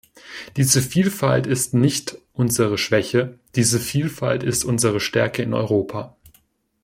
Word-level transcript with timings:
Diese 0.55 0.81
Vielfalt 0.81 1.45
ist 1.45 1.75
nicht 1.75 2.17
unsere 2.33 2.79
Schwäche, 2.79 3.37
diese 3.53 3.79
Vielfalt 3.79 4.41
ist 4.41 4.63
unsere 4.63 4.99
Stärke 4.99 5.43
in 5.43 5.53
Europa! 5.53 6.15